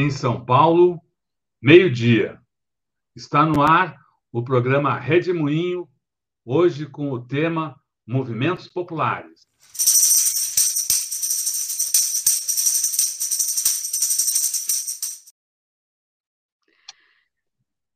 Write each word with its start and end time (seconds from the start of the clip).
em 0.00 0.10
São 0.10 0.44
Paulo, 0.44 1.02
meio-dia. 1.60 2.40
Está 3.16 3.44
no 3.44 3.60
ar 3.60 3.98
o 4.30 4.44
programa 4.44 4.96
Rede 4.96 5.32
Moinho, 5.32 5.88
hoje 6.44 6.86
com 6.86 7.10
o 7.10 7.26
tema 7.26 7.74
Movimentos 8.06 8.68
Populares. 8.68 9.48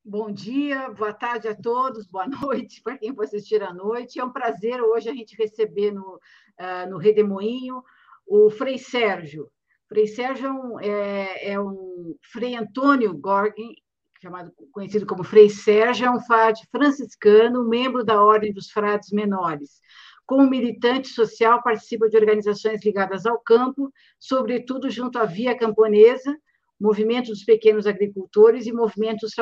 Bom 0.04 0.32
dia, 0.32 0.90
boa 0.90 1.12
tarde 1.12 1.46
a 1.46 1.54
todos, 1.54 2.08
boa 2.08 2.26
noite 2.26 2.82
para 2.82 2.98
quem 2.98 3.14
for 3.14 3.22
assistir 3.22 3.62
à 3.62 3.72
noite. 3.72 4.18
É 4.18 4.24
um 4.24 4.32
prazer 4.32 4.82
hoje 4.82 5.08
a 5.08 5.14
gente 5.14 5.36
receber 5.36 5.92
no, 5.92 6.16
uh, 6.16 6.90
no 6.90 6.98
Redemoinho 6.98 7.80
o 8.26 8.50
Frei 8.50 8.76
Sérgio. 8.76 9.48
Frei 9.92 10.06
Sérgio 10.06 10.80
é, 10.80 11.52
é 11.52 11.60
um 11.60 12.16
Frei 12.32 12.56
Antônio 12.56 13.12
Gorgin, 13.14 13.74
chamado, 14.22 14.50
conhecido 14.72 15.04
como 15.04 15.22
Frei 15.22 15.50
Sérgio, 15.50 16.06
é 16.06 16.10
um 16.10 16.18
frade 16.18 16.62
franciscano, 16.70 17.68
membro 17.68 18.02
da 18.02 18.22
Ordem 18.22 18.54
dos 18.54 18.70
Frades 18.70 19.10
Menores. 19.10 19.82
Como 20.24 20.48
militante 20.48 21.08
social, 21.08 21.62
participa 21.62 22.08
de 22.08 22.16
organizações 22.16 22.82
ligadas 22.82 23.26
ao 23.26 23.38
campo, 23.40 23.92
sobretudo 24.18 24.88
junto 24.88 25.18
à 25.18 25.26
Via 25.26 25.54
Camponesa, 25.54 26.34
Movimento 26.80 27.26
dos 27.26 27.44
Pequenos 27.44 27.86
Agricultores 27.86 28.66
e 28.66 28.72
Movimento 28.72 29.26
dos 29.26 29.34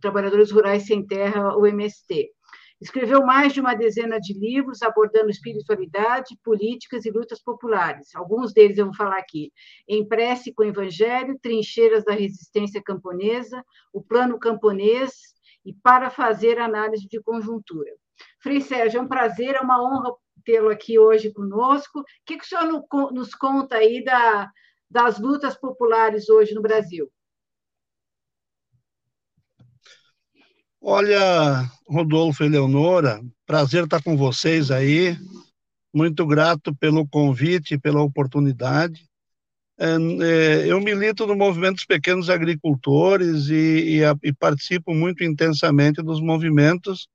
Trabalhadores 0.00 0.52
Rurais 0.52 0.86
Sem 0.86 1.04
Terra, 1.04 1.56
o 1.56 1.66
MST. 1.66 2.30
Escreveu 2.82 3.24
mais 3.24 3.52
de 3.52 3.60
uma 3.60 3.74
dezena 3.74 4.18
de 4.18 4.36
livros 4.36 4.82
abordando 4.82 5.30
espiritualidade, 5.30 6.36
políticas 6.42 7.04
e 7.04 7.12
lutas 7.12 7.40
populares. 7.40 8.12
Alguns 8.12 8.52
deles 8.52 8.76
eu 8.76 8.86
vou 8.86 8.94
falar 8.94 9.18
aqui. 9.18 9.52
Em 9.86 10.04
com 10.04 10.64
o 10.64 10.66
Evangelho, 10.66 11.38
Trincheiras 11.40 12.04
da 12.04 12.12
Resistência 12.12 12.82
Camponesa, 12.82 13.64
O 13.92 14.02
Plano 14.02 14.36
Camponês 14.36 15.12
e 15.64 15.72
Para 15.72 16.10
Fazer 16.10 16.58
Análise 16.58 17.06
de 17.06 17.22
Conjuntura. 17.22 17.92
Frei 18.40 18.60
Sérgio, 18.60 18.98
é 18.98 19.02
um 19.02 19.06
prazer, 19.08 19.54
é 19.54 19.60
uma 19.60 19.80
honra 19.80 20.12
tê-lo 20.44 20.68
aqui 20.68 20.98
hoje 20.98 21.32
conosco. 21.32 22.00
O 22.00 22.04
que, 22.26 22.36
que 22.36 22.44
o 22.44 22.48
senhor 22.48 22.84
nos 23.12 23.32
conta 23.32 23.76
aí 23.76 24.02
da, 24.02 24.50
das 24.90 25.20
lutas 25.20 25.56
populares 25.56 26.28
hoje 26.28 26.52
no 26.52 26.60
Brasil? 26.60 27.08
Olha, 30.84 31.70
Rodolfo 31.86 32.42
e 32.42 32.48
Leonora, 32.48 33.22
prazer 33.46 33.84
estar 33.84 34.02
com 34.02 34.16
vocês 34.16 34.68
aí. 34.68 35.16
Muito 35.94 36.26
grato 36.26 36.74
pelo 36.74 37.06
convite, 37.06 37.78
pela 37.78 38.02
oportunidade. 38.02 39.08
É, 39.78 39.94
é, 39.94 40.66
eu 40.66 40.80
milito 40.80 41.24
no 41.24 41.36
movimento 41.36 41.76
dos 41.76 41.84
pequenos 41.84 42.28
agricultores 42.28 43.46
e, 43.46 44.00
e, 44.00 44.00
e, 44.24 44.32
participo 44.32 44.92
muito 44.92 45.22
intensamente 45.22 46.02
dos 46.02 46.20
movimentos 46.20 47.06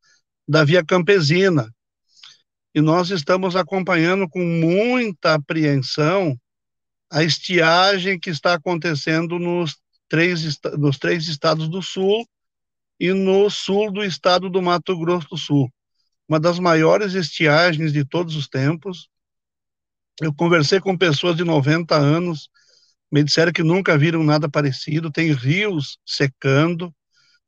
da 0.48 0.64
Via 0.64 0.82
Campesina. 0.82 1.70
E 2.74 2.80
nós 2.80 3.10
estamos 3.10 3.58
acompanhando 3.58 4.30
com 4.30 4.46
muita 4.46 5.34
apreensão 5.34 6.40
a 7.12 7.22
estiagem 7.22 8.18
que 8.18 8.30
está 8.30 8.54
acontecendo 8.54 9.38
nos 9.38 9.78
três, 10.08 10.58
nos 10.78 10.98
três 10.98 11.28
estados 11.28 11.68
do 11.68 11.82
Sul 11.82 12.26
e 13.00 13.14
no 13.14 13.50
sul 13.50 13.92
do 13.92 14.04
estado 14.04 14.50
do 14.50 14.62
Mato 14.62 14.98
Grosso 14.98 15.30
do 15.30 15.38
Sul. 15.38 15.72
Uma 16.28 16.40
das 16.40 16.60
maiores 16.60 17.14
estiagens 17.14 17.94
de 17.94 18.04
todos 18.04 18.36
os 18.36 18.48
tempos. 18.48 19.10
Eu 20.22 20.34
conversei 20.34 20.80
com 20.80 20.98
pessoas 20.98 21.38
de 21.38 21.44
90 21.44 21.96
anos, 21.96 22.50
me 23.12 23.24
disseram 23.24 23.54
que 23.54 23.64
nunca 23.64 23.98
viram 23.98 24.24
nada 24.24 24.50
parecido. 24.50 25.12
Tem 25.12 25.32
rios 25.32 25.98
secando, 26.06 26.94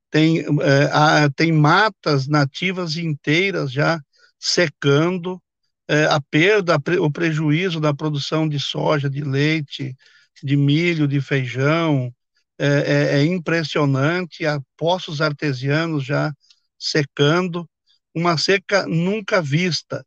tem, 0.09 0.40
é, 0.40 1.29
tem 1.35 1.52
matas 1.52 2.28
nativas 2.28 2.96
inteiras 2.96 3.72
já 3.72 4.00
secando, 4.40 5.41
é, 5.88 6.06
a 6.06 6.22
perda, 6.22 6.78
o 7.02 7.12
prejuízo 7.12 7.79
da 7.79 7.94
produção 7.94 8.47
de 8.47 8.59
soja, 8.59 9.09
de 9.09 9.22
leite, 9.22 9.96
de 10.41 10.56
milho, 10.56 11.07
de 11.07 11.19
feijão, 11.19 12.13
é, 12.59 12.68
é, 12.68 13.20
é 13.20 13.25
impressionante, 13.25 14.46
há 14.46 14.59
poços 14.78 15.22
artesianos 15.22 16.03
já 16.03 16.34
secando, 16.78 17.68
uma 18.14 18.38
seca 18.38 18.86
nunca 18.86 19.42
vista, 19.42 20.06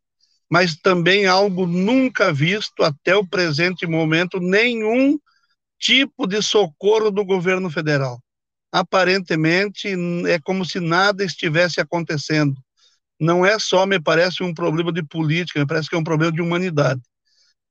mas 0.49 0.75
também 0.75 1.25
algo 1.25 1.65
nunca 1.65 2.31
visto 2.31 2.83
até 2.83 3.15
o 3.15 3.27
presente 3.27 3.87
momento, 3.87 4.39
nenhum 4.39 5.17
tipo 5.79 6.27
de 6.27 6.41
socorro 6.43 7.09
do 7.09 7.25
governo 7.25 7.71
federal. 7.71 8.21
Aparentemente, 8.71 9.89
é 10.27 10.39
como 10.39 10.63
se 10.63 10.79
nada 10.79 11.23
estivesse 11.23 11.81
acontecendo. 11.81 12.55
Não 13.19 13.45
é 13.45 13.57
só, 13.57 13.85
me 13.85 13.99
parece, 13.99 14.43
um 14.43 14.53
problema 14.53 14.91
de 14.91 15.03
política, 15.03 15.59
me 15.59 15.67
parece 15.67 15.89
que 15.89 15.95
é 15.95 15.97
um 15.97 16.03
problema 16.03 16.31
de 16.31 16.41
humanidade. 16.41 17.01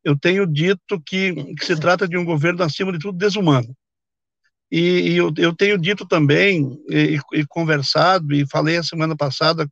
Eu 0.03 0.19
tenho 0.19 0.47
dito 0.47 1.01
que, 1.07 1.55
que 1.55 1.65
se 1.65 1.79
trata 1.79 2.09
de 2.09 2.17
um 2.17 2.25
governo, 2.25 2.63
acima 2.63 2.93
de 2.93 2.99
tudo, 2.99 3.17
desumano. 3.17 3.73
E, 4.73 5.11
e 5.11 5.17
eu, 5.19 5.31
eu, 5.37 5.55
tenho 5.55 5.77
dito 5.77 6.07
também, 6.07 6.79
e, 6.89 7.19
e, 7.35 7.47
conversado, 7.47 8.35
e 8.35 8.49
falei 8.49 8.79
a 8.79 8.83
semana 8.83 9.15
passada 9.15 9.69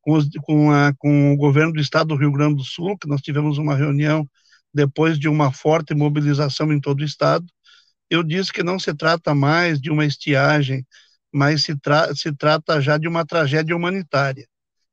com, 0.00 0.14
os, 0.14 0.26
com, 0.42 0.70
a, 0.70 0.94
com 0.96 1.34
o 1.34 1.36
governo 1.36 1.74
do 1.74 1.80
estado 1.80 2.08
do 2.08 2.16
Rio 2.16 2.32
Grande 2.32 2.56
do 2.56 2.64
Sul, 2.64 2.96
que 2.96 3.06
nós 3.06 3.20
tivemos 3.20 3.58
uma 3.58 3.76
reunião 3.76 4.26
depois 4.72 5.18
de 5.18 5.28
uma 5.28 5.52
forte 5.52 5.94
mobilização 5.94 6.72
em 6.72 6.80
todo 6.80 7.00
o 7.00 7.04
estado, 7.04 7.44
eu 8.08 8.22
disse 8.22 8.50
que 8.50 8.62
não 8.62 8.78
se 8.78 8.94
trata 8.94 9.34
mais 9.34 9.78
de 9.78 9.90
uma 9.90 10.06
estiagem, 10.06 10.86
mas 11.30 11.64
se, 11.64 11.76
tra 11.78 12.14
se 12.14 12.32
trata 12.34 12.80
já 12.80 12.96
de 12.96 13.06
uma 13.06 13.26
tragédia 13.26 13.76
humanitária. 13.76 14.46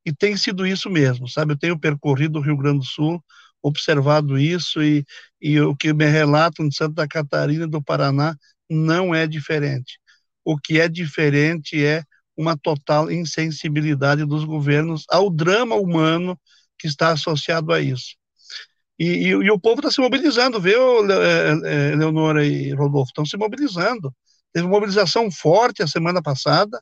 E 0.05 0.13
tem 0.13 0.35
sido 0.35 0.67
isso 0.67 0.89
mesmo, 0.89 1.29
sabe? 1.29 1.53
Eu 1.53 1.57
tenho 1.57 1.79
percorrido 1.79 2.39
o 2.39 2.41
Rio 2.41 2.57
Grande 2.57 2.79
do 2.79 2.85
Sul, 2.85 3.23
observado 3.61 4.37
isso, 4.37 4.83
e, 4.83 5.05
e 5.41 5.61
o 5.61 5.75
que 5.75 5.93
me 5.93 6.05
relatam 6.05 6.67
de 6.67 6.75
Santa 6.75 7.07
Catarina 7.07 7.63
e 7.63 7.69
do 7.69 7.81
Paraná 7.81 8.35
não 8.69 9.13
é 9.13 9.27
diferente. 9.27 9.99
O 10.43 10.57
que 10.57 10.79
é 10.79 10.87
diferente 10.87 11.83
é 11.83 12.03
uma 12.37 12.57
total 12.57 13.11
insensibilidade 13.11 14.25
dos 14.25 14.43
governos 14.43 15.05
ao 15.09 15.29
drama 15.29 15.75
humano 15.75 16.39
que 16.77 16.87
está 16.87 17.11
associado 17.11 17.71
a 17.71 17.79
isso. 17.79 18.15
E, 18.99 19.05
e, 19.05 19.27
e 19.27 19.51
o 19.51 19.59
povo 19.59 19.79
está 19.79 19.91
se 19.91 20.01
mobilizando, 20.01 20.59
viu, 20.59 21.05
é, 21.11 21.91
é, 21.91 21.95
Leonora 21.95 22.45
e 22.45 22.71
Rodolfo? 22.73 23.09
Estão 23.09 23.25
se 23.25 23.37
mobilizando. 23.37 24.13
Teve 24.53 24.67
mobilização 24.67 25.29
forte 25.29 25.83
a 25.83 25.87
semana 25.87 26.21
passada, 26.21 26.81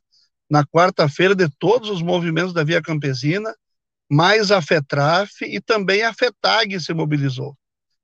na 0.50 0.64
quarta-feira, 0.64 1.34
de 1.34 1.50
todos 1.58 1.90
os 1.90 2.02
movimentos 2.02 2.54
da 2.54 2.64
Via 2.64 2.82
Campesina, 2.82 3.54
mais 4.10 4.52
a 4.52 4.62
FETRAF 4.62 5.44
e 5.44 5.60
também 5.60 6.04
a 6.04 6.14
FETAG 6.14 6.80
se 6.80 6.94
mobilizou. 6.94 7.58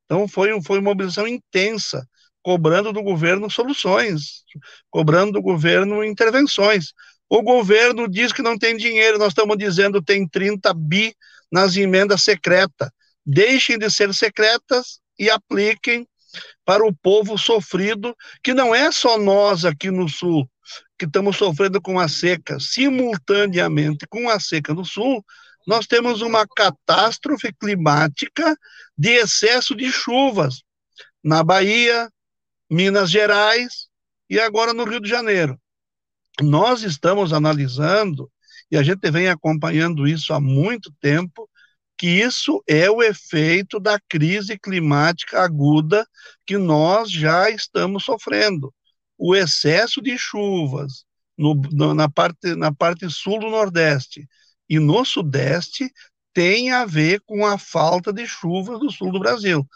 Então, 0.05 0.27
foi, 0.27 0.59
foi 0.63 0.79
uma 0.79 0.89
mobilização 0.89 1.27
intensa 1.27 2.07
cobrando 2.49 2.91
do 2.91 3.03
governo 3.03 3.47
soluções, 3.47 4.43
cobrando 4.89 5.33
do 5.33 5.41
governo 5.41 6.03
intervenções. 6.03 6.93
O 7.29 7.43
governo 7.43 8.09
diz 8.09 8.33
que 8.33 8.41
não 8.41 8.57
tem 8.57 8.75
dinheiro, 8.75 9.19
nós 9.19 9.27
estamos 9.27 9.55
dizendo 9.55 10.01
tem 10.01 10.27
30 10.27 10.73
bi 10.73 11.13
nas 11.51 11.77
emendas 11.77 12.23
secretas. 12.23 12.89
Deixem 13.23 13.77
de 13.77 13.87
ser 13.91 14.11
secretas 14.15 14.99
e 15.19 15.29
apliquem 15.29 16.07
para 16.65 16.83
o 16.83 16.91
povo 16.91 17.37
sofrido, 17.37 18.15
que 18.43 18.51
não 18.51 18.73
é 18.73 18.91
só 18.91 19.19
nós 19.19 19.63
aqui 19.63 19.91
no 19.91 20.09
Sul, 20.09 20.49
que 20.97 21.05
estamos 21.05 21.37
sofrendo 21.37 21.79
com 21.79 21.99
a 21.99 22.07
seca. 22.07 22.59
Simultaneamente 22.59 24.07
com 24.09 24.27
a 24.27 24.39
seca 24.39 24.73
no 24.73 24.83
Sul, 24.83 25.23
nós 25.67 25.85
temos 25.85 26.23
uma 26.23 26.47
catástrofe 26.47 27.53
climática 27.53 28.57
de 28.97 29.11
excesso 29.11 29.75
de 29.75 29.91
chuvas 29.91 30.63
na 31.23 31.43
Bahia, 31.43 32.09
Minas 32.69 33.09
Gerais 33.09 33.87
e 34.29 34.39
agora 34.39 34.73
no 34.73 34.83
Rio 34.83 34.99
de 34.99 35.09
Janeiro. 35.09 35.59
Nós 36.41 36.83
estamos 36.83 37.33
analisando, 37.33 38.31
e 38.71 38.77
a 38.77 38.83
gente 38.83 39.09
vem 39.09 39.27
acompanhando 39.27 40.07
isso 40.07 40.33
há 40.33 40.39
muito 40.39 40.93
tempo, 41.01 41.49
que 41.97 42.07
isso 42.07 42.63
é 42.67 42.89
o 42.89 43.01
efeito 43.01 43.79
da 43.79 43.99
crise 44.07 44.57
climática 44.57 45.41
aguda 45.41 46.07
que 46.45 46.57
nós 46.57 47.11
já 47.11 47.49
estamos 47.49 48.05
sofrendo. 48.05 48.73
O 49.17 49.35
excesso 49.35 50.01
de 50.01 50.17
chuvas 50.17 51.03
no, 51.37 51.55
na, 51.93 52.07
parte, 52.07 52.55
na 52.55 52.71
parte 52.71 53.09
sul 53.09 53.39
do 53.39 53.49
Nordeste 53.49 54.27
e 54.69 54.79
no 54.79 55.03
Sudeste 55.03 55.91
tem 56.33 56.71
a 56.71 56.85
ver 56.85 57.21
com 57.25 57.45
a 57.45 57.57
falta 57.57 58.13
de 58.13 58.25
chuvas 58.27 58.79
do 58.79 58.91
sul 58.91 59.11
do 59.11 59.19
Brasil 59.19 59.67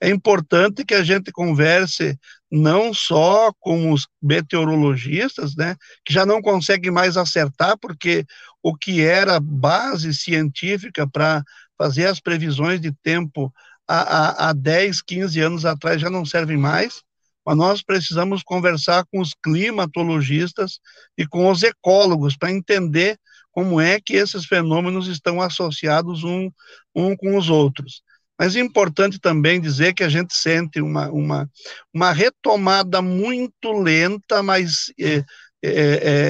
é 0.00 0.08
importante 0.08 0.84
que 0.84 0.94
a 0.94 1.02
gente 1.02 1.30
converse 1.30 2.18
não 2.50 2.92
só 2.92 3.52
com 3.60 3.92
os 3.92 4.08
meteorologistas, 4.20 5.54
né, 5.54 5.76
que 6.04 6.12
já 6.12 6.24
não 6.24 6.40
conseguem 6.40 6.90
mais 6.90 7.16
acertar, 7.16 7.76
porque 7.78 8.24
o 8.62 8.74
que 8.74 9.02
era 9.02 9.38
base 9.38 10.12
científica 10.14 11.06
para 11.06 11.44
fazer 11.78 12.06
as 12.06 12.18
previsões 12.18 12.80
de 12.80 12.92
tempo 13.02 13.52
há, 13.86 14.00
há, 14.00 14.48
há 14.48 14.52
10, 14.52 15.02
15 15.02 15.40
anos 15.40 15.64
atrás 15.64 16.00
já 16.00 16.10
não 16.10 16.24
servem 16.24 16.56
mais, 16.56 17.02
mas 17.44 17.56
nós 17.56 17.82
precisamos 17.82 18.42
conversar 18.42 19.04
com 19.10 19.20
os 19.20 19.34
climatologistas 19.42 20.78
e 21.16 21.26
com 21.26 21.50
os 21.50 21.62
ecólogos 21.62 22.36
para 22.36 22.50
entender 22.52 23.18
como 23.50 23.80
é 23.80 24.00
que 24.00 24.14
esses 24.14 24.44
fenômenos 24.46 25.08
estão 25.08 25.40
associados 25.40 26.22
um, 26.22 26.50
um 26.94 27.16
com 27.16 27.36
os 27.36 27.48
outros. 27.48 28.02
Mas 28.40 28.56
é 28.56 28.60
importante 28.60 29.18
também 29.18 29.60
dizer 29.60 29.92
que 29.92 30.02
a 30.02 30.08
gente 30.08 30.34
sente 30.34 30.80
uma, 30.80 31.10
uma, 31.10 31.50
uma 31.92 32.10
retomada 32.10 33.02
muito 33.02 33.70
lenta, 33.70 34.42
mas 34.42 34.90
é, 34.98 35.22
é, 35.62 35.72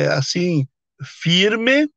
é, 0.02 0.06
assim, 0.08 0.66
firme 1.22 1.88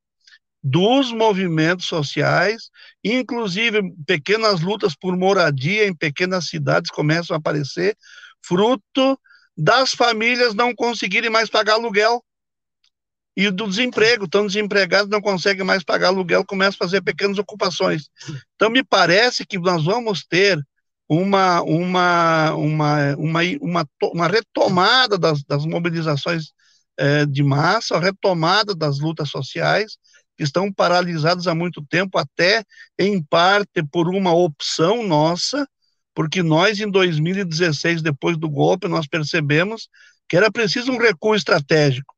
dos 0.63 1.11
movimentos 1.11 1.87
sociais, 1.87 2.69
inclusive 3.03 3.81
pequenas 4.05 4.61
lutas 4.61 4.95
por 4.95 5.17
moradia 5.17 5.87
em 5.87 5.95
pequenas 5.95 6.45
cidades 6.45 6.91
começam 6.91 7.33
a 7.35 7.39
aparecer, 7.39 7.97
fruto 8.45 9.19
das 9.57 9.95
famílias 9.95 10.53
não 10.53 10.75
conseguirem 10.75 11.31
mais 11.31 11.49
pagar 11.49 11.73
aluguel 11.73 12.23
e 13.35 13.49
do 13.49 13.67
desemprego, 13.67 14.25
estão 14.25 14.45
desempregados, 14.45 15.09
não 15.09 15.21
conseguem 15.21 15.65
mais 15.65 15.83
pagar 15.83 16.07
aluguel, 16.07 16.45
começam 16.45 16.75
a 16.75 16.85
fazer 16.85 17.01
pequenas 17.01 17.37
ocupações. 17.37 18.09
Então, 18.55 18.69
me 18.69 18.83
parece 18.83 19.45
que 19.45 19.57
nós 19.57 19.83
vamos 19.83 20.23
ter 20.23 20.59
uma, 21.09 21.61
uma, 21.61 22.53
uma, 22.53 23.15
uma, 23.15 23.41
uma, 23.59 23.87
uma 24.03 24.27
retomada 24.27 25.17
das, 25.17 25.43
das 25.43 25.65
mobilizações 25.65 26.53
eh, 26.97 27.25
de 27.25 27.43
massa, 27.43 27.97
a 27.97 27.99
retomada 27.99 28.75
das 28.75 28.99
lutas 28.99 29.29
sociais, 29.29 29.97
que 30.37 30.43
estão 30.43 30.71
paralisadas 30.71 31.47
há 31.47 31.55
muito 31.55 31.83
tempo, 31.85 32.17
até 32.17 32.63
em 32.97 33.21
parte 33.21 33.83
por 33.91 34.07
uma 34.09 34.33
opção 34.33 35.05
nossa, 35.05 35.67
porque 36.13 36.43
nós, 36.43 36.79
em 36.79 36.89
2016, 36.89 38.01
depois 38.01 38.37
do 38.37 38.49
golpe, 38.49 38.87
nós 38.87 39.07
percebemos 39.07 39.87
que 40.27 40.37
era 40.37 40.51
preciso 40.51 40.91
um 40.91 40.97
recuo 40.97 41.35
estratégico, 41.35 42.12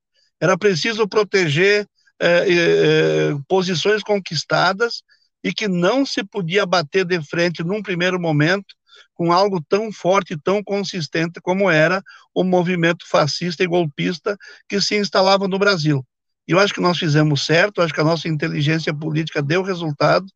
era 0.46 0.56
preciso 0.56 1.08
proteger 1.08 1.88
é, 2.22 2.28
é, 2.28 3.36
posições 3.48 4.04
conquistadas 4.04 5.02
e 5.44 5.52
que 5.52 5.68
não 5.68 6.06
se 6.06 6.24
podia 6.24 6.68
bater 6.68 7.04
de 7.04 7.20
frente 7.24 7.64
num 7.64 7.82
primeiro 7.82 8.20
momento 8.20 8.76
com 9.16 9.32
algo 9.32 9.60
tão 9.68 9.92
forte 9.92 10.38
tão 10.38 10.64
consistente 10.64 11.42
como 11.42 11.68
era 11.68 12.00
o 12.34 12.44
movimento 12.44 13.08
fascista 13.10 13.64
e 13.64 13.68
golpista 13.68 14.38
que 14.70 14.80
se 14.80 14.96
instalava 14.96 15.48
no 15.48 15.58
Brasil. 15.58 16.06
E 16.48 16.52
eu 16.52 16.60
acho 16.60 16.76
que 16.76 16.80
nós 16.80 17.00
fizemos 17.00 17.44
certo, 17.44 17.82
acho 17.82 17.94
que 17.94 18.02
a 18.02 18.04
nossa 18.04 18.28
inteligência 18.28 18.94
política 18.94 19.42
deu 19.42 19.64
resultado, 19.64 20.28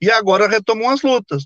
e 0.00 0.10
agora 0.10 0.48
retomam 0.48 0.88
as 0.88 1.02
lutas. 1.02 1.44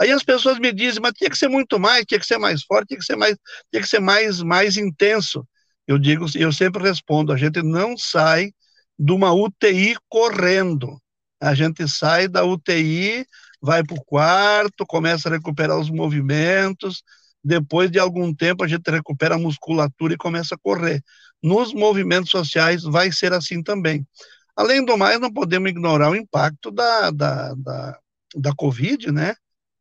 Aí 0.00 0.10
as 0.10 0.24
pessoas 0.24 0.58
me 0.58 0.72
dizem, 0.72 1.00
mas 1.00 1.12
tinha 1.12 1.30
que 1.30 1.38
ser 1.38 1.48
muito 1.48 1.78
mais, 1.78 2.04
tinha 2.06 2.18
que 2.18 2.26
ser 2.26 2.38
mais 2.38 2.64
forte, 2.64 2.88
tinha 2.88 2.98
que 2.98 3.06
ser 3.06 3.14
mais, 3.14 3.36
tinha 3.70 3.80
que 3.80 3.88
ser 3.88 4.00
mais, 4.00 4.42
mais 4.42 4.76
intenso. 4.76 5.46
Eu 5.86 5.98
digo, 5.98 6.26
eu 6.36 6.52
sempre 6.52 6.82
respondo, 6.82 7.32
a 7.32 7.36
gente 7.36 7.62
não 7.62 7.96
sai 7.96 8.52
de 8.98 9.12
uma 9.12 9.32
UTI 9.32 9.96
correndo. 10.08 11.00
A 11.40 11.54
gente 11.54 11.88
sai 11.88 12.28
da 12.28 12.44
UTI, 12.44 13.26
vai 13.60 13.82
para 13.82 13.96
o 13.96 14.04
quarto, 14.04 14.86
começa 14.86 15.28
a 15.28 15.32
recuperar 15.32 15.78
os 15.78 15.90
movimentos, 15.90 17.02
depois 17.42 17.90
de 17.90 17.98
algum 17.98 18.32
tempo 18.32 18.62
a 18.62 18.68
gente 18.68 18.88
recupera 18.88 19.34
a 19.34 19.38
musculatura 19.38 20.14
e 20.14 20.18
começa 20.18 20.54
a 20.54 20.58
correr. 20.58 21.02
Nos 21.42 21.74
movimentos 21.74 22.30
sociais 22.30 22.84
vai 22.84 23.10
ser 23.10 23.32
assim 23.32 23.62
também. 23.62 24.06
Além 24.54 24.84
do 24.84 24.96
mais, 24.96 25.18
não 25.18 25.32
podemos 25.32 25.70
ignorar 25.70 26.10
o 26.10 26.16
impacto 26.16 26.70
da, 26.70 27.10
da, 27.10 27.54
da, 27.54 27.98
da 28.36 28.54
Covid, 28.54 29.10
né? 29.10 29.34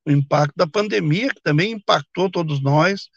O 0.05 0.11
impacto 0.11 0.53
da 0.55 0.65
pandemia, 0.65 1.29
que 1.29 1.41
também 1.43 1.73
impactou 1.73 2.31
todos 2.31 2.61
nós, 2.61 3.09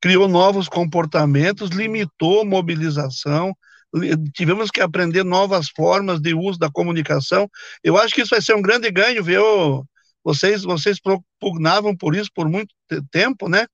criou 0.00 0.28
novos 0.28 0.68
comportamentos, 0.68 1.70
limitou 1.70 2.44
mobilização, 2.44 3.54
tivemos 4.34 4.70
que 4.70 4.80
aprender 4.80 5.24
novas 5.24 5.68
formas 5.68 6.20
de 6.20 6.34
uso 6.34 6.58
da 6.58 6.70
comunicação. 6.70 7.48
Eu 7.82 7.96
acho 7.96 8.14
que 8.14 8.22
isso 8.22 8.30
vai 8.30 8.42
ser 8.42 8.54
um 8.54 8.62
grande 8.62 8.90
ganho, 8.90 9.22
viu? 9.22 9.84
Vocês, 10.22 10.62
vocês 10.62 11.00
propugnavam 11.00 11.96
por 11.96 12.14
isso 12.14 12.30
por 12.34 12.48
muito 12.48 12.74
tempo, 13.10 13.48
né? 13.48 13.66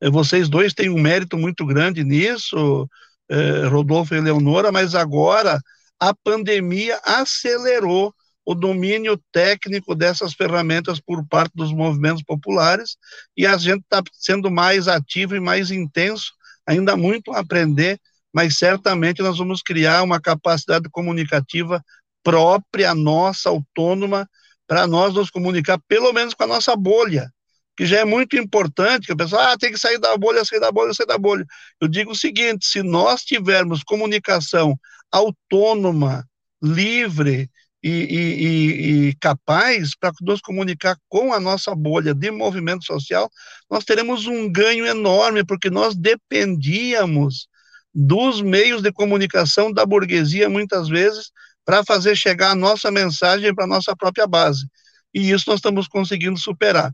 Eh, 0.00 0.10
vocês 0.10 0.48
dois 0.48 0.72
têm 0.72 0.88
um 0.88 1.00
mérito 1.00 1.36
muito 1.36 1.66
grande 1.66 2.04
nisso, 2.04 2.88
eh, 3.28 3.66
Rodolfo 3.66 4.14
e 4.14 4.18
Eleonora, 4.18 4.70
mas 4.70 4.94
agora 4.94 5.60
a 5.98 6.14
pandemia 6.14 7.00
acelerou 7.04 8.14
o 8.46 8.54
domínio 8.54 9.20
técnico 9.32 9.92
dessas 9.92 10.32
ferramentas 10.32 11.00
por 11.00 11.26
parte 11.26 11.50
dos 11.52 11.72
movimentos 11.72 12.22
populares 12.22 12.96
e 13.36 13.44
a 13.44 13.56
gente 13.56 13.82
está 13.82 14.00
sendo 14.12 14.48
mais 14.52 14.86
ativo 14.86 15.34
e 15.34 15.40
mais 15.40 15.72
intenso, 15.72 16.32
ainda 16.64 16.96
muito 16.96 17.32
a 17.32 17.40
aprender, 17.40 18.00
mas 18.32 18.56
certamente 18.56 19.20
nós 19.20 19.38
vamos 19.38 19.62
criar 19.62 20.04
uma 20.04 20.20
capacidade 20.20 20.88
comunicativa 20.90 21.82
própria, 22.22 22.94
nossa, 22.94 23.48
autônoma, 23.48 24.28
para 24.64 24.86
nós 24.86 25.14
nos 25.14 25.28
comunicar, 25.28 25.80
pelo 25.88 26.12
menos 26.12 26.32
com 26.32 26.44
a 26.44 26.48
nossa 26.48 26.76
bolha, 26.76 27.28
que 27.76 27.84
já 27.84 27.98
é 27.98 28.04
muito 28.04 28.36
importante, 28.36 29.06
que 29.06 29.12
a 29.12 29.16
pessoa 29.16 29.52
ah, 29.52 29.58
tem 29.58 29.72
que 29.72 29.78
sair 29.78 29.98
da 29.98 30.16
bolha, 30.16 30.44
sair 30.44 30.60
da 30.60 30.70
bolha, 30.70 30.94
sair 30.94 31.06
da 31.06 31.18
bolha. 31.18 31.44
Eu 31.80 31.88
digo 31.88 32.12
o 32.12 32.16
seguinte: 32.16 32.66
se 32.66 32.82
nós 32.82 33.22
tivermos 33.22 33.82
comunicação 33.82 34.78
autônoma, 35.12 36.24
livre 36.62 37.50
e, 37.88 38.04
e, 38.16 39.08
e, 39.08 39.14
capaz 39.20 39.94
para 39.94 40.12
nos 40.20 40.40
comunicar 40.40 40.96
com 41.08 41.32
a 41.32 41.38
nossa 41.38 41.72
bolha 41.72 42.12
de 42.12 42.32
movimento 42.32 42.84
social, 42.84 43.30
nós 43.70 43.84
teremos 43.84 44.26
um 44.26 44.50
ganho 44.50 44.84
enorme, 44.84 45.44
porque 45.44 45.70
nós 45.70 45.94
dependíamos 45.94 47.46
dos 47.94 48.42
meios 48.42 48.82
de 48.82 48.90
comunicação 48.92 49.72
da 49.72 49.86
burguesia, 49.86 50.48
muitas 50.48 50.88
vezes, 50.88 51.30
para 51.64 51.84
fazer 51.84 52.16
chegar 52.16 52.50
a 52.50 52.56
nossa 52.56 52.90
mensagem 52.90 53.54
para 53.54 53.64
a 53.64 53.68
nossa 53.68 53.94
própria 53.94 54.26
base. 54.26 54.66
E 55.14 55.30
isso 55.30 55.44
nós 55.46 55.58
estamos 55.58 55.86
conseguindo 55.86 56.38
superar. 56.38 56.92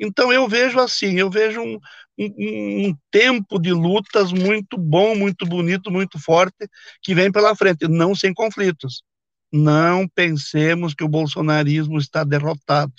Então, 0.00 0.32
eu 0.32 0.48
vejo 0.48 0.80
assim, 0.80 1.18
eu 1.18 1.30
vejo 1.30 1.60
um, 1.60 1.78
um, 2.18 2.88
um, 2.88 2.96
tempo 3.10 3.58
de 3.58 3.72
lutas 3.72 4.32
muito 4.32 4.76
bom, 4.76 5.14
muito 5.14 5.46
bonito, 5.46 5.92
muito 5.92 6.18
forte, 6.18 6.68
que 7.00 7.14
vem 7.14 7.30
pela 7.30 7.54
frente, 7.54 7.86
não 7.88 8.14
sem 8.14 8.34
conflitos. 8.34 9.02
Não 9.54 10.08
pensemos 10.08 10.94
que 10.94 11.04
o 11.04 11.08
bolsonarismo 11.08 11.98
está 11.98 12.24
derrotado 12.24 12.92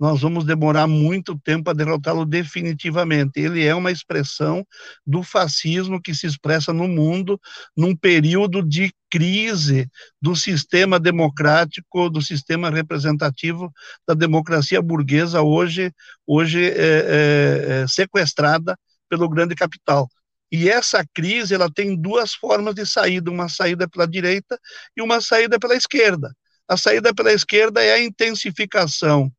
nós 0.00 0.22
vamos 0.22 0.46
demorar 0.46 0.86
muito 0.86 1.38
tempo 1.38 1.68
a 1.68 1.74
derrotá-lo 1.74 2.24
definitivamente. 2.24 3.38
Ele 3.38 3.62
é 3.62 3.74
uma 3.74 3.92
expressão 3.92 4.66
do 5.06 5.22
fascismo 5.22 6.00
que 6.00 6.14
se 6.14 6.26
expressa 6.26 6.72
no 6.72 6.88
mundo 6.88 7.38
num 7.76 7.94
período 7.94 8.62
de 8.62 8.90
crise 9.10 9.90
do 10.20 10.34
sistema 10.34 10.98
democrático, 10.98 12.08
do 12.08 12.22
sistema 12.22 12.70
representativo 12.70 13.70
da 14.08 14.14
democracia 14.14 14.80
burguesa, 14.80 15.42
hoje, 15.42 15.92
hoje 16.26 16.64
é, 16.64 16.70
é, 16.78 17.82
é 17.82 17.86
sequestrada 17.86 18.78
pelo 19.06 19.28
grande 19.28 19.54
capital. 19.54 20.08
E 20.50 20.68
essa 20.68 21.04
crise 21.14 21.54
ela 21.54 21.70
tem 21.70 21.96
duas 21.96 22.34
formas 22.34 22.74
de 22.74 22.84
saída, 22.84 23.30
uma 23.30 23.48
saída 23.48 23.88
pela 23.88 24.06
direita 24.06 24.58
e 24.96 25.02
uma 25.02 25.20
saída 25.20 25.58
pela 25.58 25.76
esquerda. 25.76 26.34
A 26.68 26.76
saída 26.76 27.14
pela 27.14 27.32
esquerda 27.32 27.82
é 27.82 27.92
a 27.94 28.00
intensificação 28.00 29.32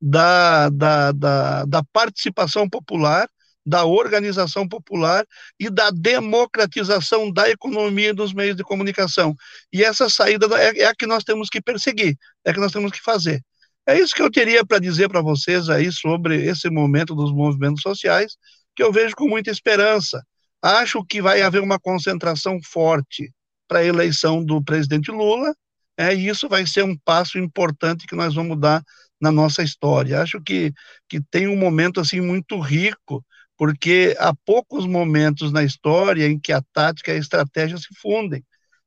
da, 0.00 0.68
da, 0.68 1.12
da, 1.12 1.64
da 1.64 1.82
participação 1.92 2.68
popular, 2.68 3.28
da 3.64 3.84
organização 3.84 4.68
popular 4.68 5.26
e 5.58 5.68
da 5.68 5.90
democratização 5.90 7.32
da 7.32 7.50
economia 7.50 8.10
e 8.10 8.12
dos 8.12 8.32
meios 8.32 8.56
de 8.56 8.62
comunicação. 8.62 9.34
E 9.72 9.82
essa 9.82 10.08
saída 10.08 10.46
é, 10.56 10.80
é 10.80 10.86
a 10.86 10.94
que 10.94 11.06
nós 11.06 11.24
temos 11.24 11.48
que 11.48 11.60
perseguir, 11.60 12.16
é 12.44 12.50
a 12.50 12.54
que 12.54 12.60
nós 12.60 12.70
temos 12.72 12.92
que 12.92 13.00
fazer. 13.00 13.42
É 13.84 13.98
isso 13.98 14.14
que 14.14 14.22
eu 14.22 14.30
teria 14.30 14.64
para 14.64 14.78
dizer 14.78 15.08
para 15.08 15.20
vocês 15.20 15.68
aí 15.68 15.90
sobre 15.92 16.44
esse 16.46 16.70
momento 16.70 17.14
dos 17.14 17.32
movimentos 17.32 17.82
sociais, 17.82 18.36
que 18.74 18.82
eu 18.82 18.92
vejo 18.92 19.14
com 19.16 19.28
muita 19.28 19.50
esperança. 19.50 20.24
Acho 20.62 21.04
que 21.04 21.22
vai 21.22 21.42
haver 21.42 21.62
uma 21.62 21.78
concentração 21.78 22.58
forte 22.62 23.32
para 23.68 23.80
a 23.80 23.84
eleição 23.84 24.44
do 24.44 24.62
presidente 24.62 25.10
Lula, 25.10 25.54
é, 25.96 26.14
e 26.14 26.28
isso 26.28 26.48
vai 26.48 26.66
ser 26.66 26.84
um 26.84 26.96
passo 26.96 27.38
importante 27.38 28.06
que 28.06 28.14
nós 28.14 28.34
vamos 28.34 28.58
dar 28.60 28.82
na 29.20 29.32
nossa 29.32 29.62
história. 29.62 30.20
Acho 30.20 30.40
que, 30.40 30.72
que 31.08 31.20
tem 31.30 31.48
um 31.48 31.56
momento 31.56 32.00
assim 32.00 32.20
muito 32.20 32.58
rico, 32.60 33.24
porque 33.56 34.14
há 34.18 34.34
poucos 34.44 34.86
momentos 34.86 35.50
na 35.52 35.64
história 35.64 36.26
em 36.26 36.38
que 36.38 36.52
a 36.52 36.62
tática 36.72 37.12
e 37.12 37.16
a 37.16 37.18
estratégia 37.18 37.78
se 37.78 37.88
fundem. 38.00 38.44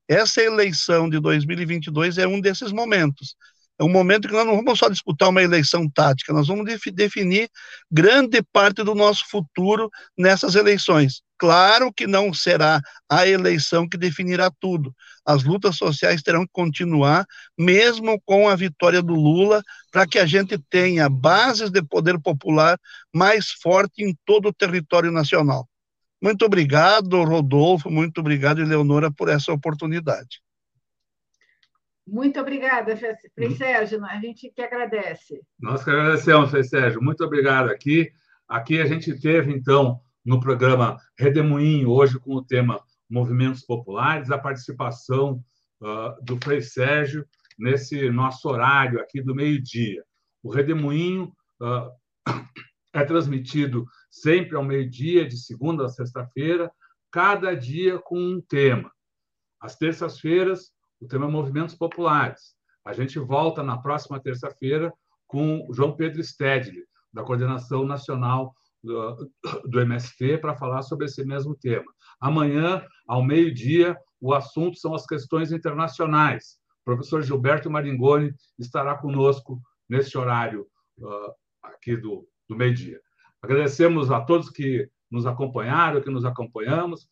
Essa 0.07 0.41
eleição 0.41 1.09
de 1.09 1.19
2022 1.19 2.17
é 2.17 2.27
um 2.27 2.39
desses 2.39 2.71
momentos. 2.71 3.35
É 3.79 3.83
um 3.83 3.89
momento 3.89 4.27
que 4.27 4.33
nós 4.33 4.45
não 4.45 4.57
vamos 4.57 4.77
só 4.77 4.89
disputar 4.89 5.29
uma 5.29 5.41
eleição 5.41 5.89
tática, 5.89 6.33
nós 6.33 6.47
vamos 6.47 6.65
definir 6.93 7.49
grande 7.89 8.41
parte 8.51 8.83
do 8.83 8.93
nosso 8.93 9.23
futuro 9.29 9.89
nessas 10.17 10.55
eleições. 10.55 11.21
Claro 11.39 11.93
que 11.93 12.05
não 12.05 12.33
será 12.33 12.81
a 13.09 13.25
eleição 13.25 13.87
que 13.87 13.97
definirá 13.97 14.51
tudo. 14.59 14.93
As 15.25 15.45
lutas 15.45 15.77
sociais 15.77 16.21
terão 16.21 16.45
que 16.45 16.51
continuar, 16.51 17.25
mesmo 17.57 18.21
com 18.25 18.49
a 18.49 18.57
vitória 18.57 19.01
do 19.01 19.13
Lula, 19.13 19.63
para 19.89 20.05
que 20.05 20.19
a 20.19 20.25
gente 20.25 20.59
tenha 20.69 21.07
bases 21.07 21.71
de 21.71 21.81
poder 21.81 22.19
popular 22.19 22.77
mais 23.15 23.51
forte 23.51 24.03
em 24.03 24.13
todo 24.25 24.49
o 24.49 24.53
território 24.53 25.13
nacional. 25.13 25.65
Muito 26.21 26.43
obrigado, 26.43 27.23
Rodolfo, 27.23 27.89
muito 27.89 28.19
obrigado, 28.19 28.61
Eleonora, 28.61 29.09
por 29.09 29.29
essa 29.29 29.53
oportunidade. 29.53 30.41
Muito 32.05 32.37
obrigada, 32.41 32.97
Frei 32.97 33.55
Sérgio, 33.55 34.03
a 34.03 34.19
gente 34.19 34.51
que 34.53 34.61
agradece. 34.61 35.39
Nós 35.57 35.85
que 35.85 35.89
agradecemos, 35.89 36.49
Frei 36.49 36.65
Sérgio, 36.65 37.01
muito 37.01 37.23
obrigado 37.23 37.69
aqui. 37.69 38.11
Aqui 38.45 38.81
a 38.81 38.85
gente 38.85 39.17
teve, 39.17 39.53
então, 39.53 40.01
no 40.29 40.39
programa 40.39 40.95
Redemoinho, 41.17 41.89
hoje 41.89 42.19
com 42.19 42.35
o 42.35 42.45
tema 42.45 42.79
Movimentos 43.09 43.65
Populares, 43.65 44.29
a 44.29 44.37
participação 44.37 45.43
uh, 45.81 46.23
do 46.23 46.37
Frei 46.37 46.61
Sérgio 46.61 47.25
nesse 47.57 48.11
nosso 48.11 48.47
horário 48.47 49.01
aqui 49.01 49.23
do 49.23 49.33
meio-dia. 49.33 50.03
O 50.43 50.51
Redemoinho 50.51 51.33
uh, 51.59 51.89
é 52.93 53.03
transmitido 53.03 53.87
sempre 54.11 54.55
ao 54.55 54.63
meio-dia, 54.63 55.27
de 55.27 55.35
segunda 55.35 55.85
a 55.85 55.89
sexta-feira, 55.89 56.71
cada 57.11 57.55
dia 57.55 57.97
com 57.97 58.19
um 58.19 58.39
tema. 58.39 58.91
Às 59.59 59.77
terças-feiras, 59.77 60.71
o 61.01 61.07
tema 61.07 61.25
é 61.25 61.27
Movimentos 61.27 61.73
Populares. 61.73 62.53
A 62.85 62.93
gente 62.93 63.17
volta 63.17 63.63
na 63.63 63.79
próxima 63.79 64.19
terça-feira 64.19 64.93
com 65.25 65.67
João 65.71 65.95
Pedro 65.95 66.23
Stedley, 66.23 66.83
da 67.11 67.23
Coordenação 67.23 67.83
Nacional 67.83 68.53
do, 68.83 69.29
do 69.65 69.79
MST 69.81 70.37
para 70.39 70.55
falar 70.55 70.81
sobre 70.81 71.05
esse 71.05 71.23
mesmo 71.25 71.55
tema. 71.55 71.91
Amanhã, 72.19 72.83
ao 73.07 73.23
meio-dia, 73.23 73.97
o 74.19 74.33
assunto 74.33 74.77
são 74.77 74.93
as 74.93 75.05
questões 75.05 75.51
internacionais. 75.51 76.57
O 76.81 76.85
professor 76.85 77.21
Gilberto 77.21 77.69
Maringoni 77.69 78.33
estará 78.57 78.95
conosco 78.97 79.61
nesse 79.87 80.17
horário 80.17 80.67
uh, 80.99 81.33
aqui 81.63 81.95
do, 81.95 82.27
do 82.47 82.55
meio-dia. 82.55 82.99
Agradecemos 83.41 84.11
a 84.11 84.21
todos 84.21 84.49
que 84.49 84.89
nos 85.09 85.25
acompanharam, 85.25 86.01
que 86.01 86.09
nos 86.09 86.25
acompanhamos, 86.25 87.07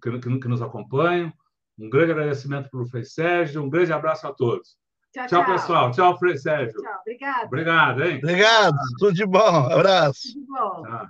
que, 0.00 0.18
que, 0.18 0.38
que 0.38 0.48
nos 0.48 0.62
acompanham. 0.62 1.32
Um 1.78 1.88
grande 1.88 2.12
agradecimento 2.12 2.68
para 2.70 2.80
o 2.80 2.86
Frei 2.86 3.04
Sérgio, 3.04 3.62
um 3.62 3.70
grande 3.70 3.92
abraço 3.92 4.26
a 4.26 4.32
todos. 4.32 4.76
Tchau, 5.12 5.26
tchau, 5.26 5.44
tchau. 5.44 5.52
pessoal. 5.52 5.90
Tchau, 5.92 6.18
Frei 6.18 6.38
Sérgio. 6.38 6.72
Tchau, 6.72 6.82
tchau. 6.82 7.00
Obrigado. 7.00 7.46
Obrigado, 7.46 8.04
hein? 8.04 8.18
Obrigado. 8.18 8.78
Tudo 8.98 9.12
de 9.12 9.26
bom. 9.26 9.70
Abraço. 9.70 10.32
Tudo 10.32 10.40
de 10.40 10.46
bom. 10.46 10.82
Tchau. 10.84 11.08